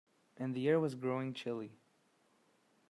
And 0.37 0.55
the 0.55 0.67
air 0.67 0.79
was 0.79 0.95
growing 0.95 1.31
chilly. 1.31 1.77